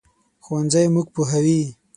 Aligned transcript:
ښوونځی 0.45 0.85
موږ 0.93 1.07
پوهوي 1.15 1.61